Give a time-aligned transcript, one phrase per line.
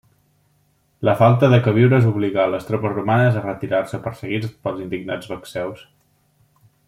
[1.09, 5.85] La falta de queviures obligà a les tropes romanes a retirar-se perseguits pels indignats vacceus.